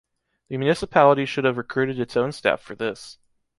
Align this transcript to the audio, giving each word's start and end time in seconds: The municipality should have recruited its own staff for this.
The 0.47 0.57
municipality 0.57 1.27
should 1.27 1.43
have 1.43 1.57
recruited 1.57 1.99
its 1.99 2.17
own 2.17 2.31
staff 2.31 2.59
for 2.61 2.73
this. 2.73 3.19